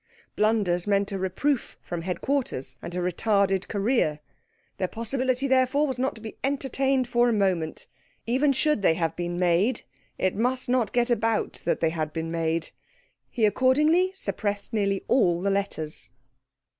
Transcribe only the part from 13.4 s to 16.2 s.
accordingly suppressed nearly all the letters.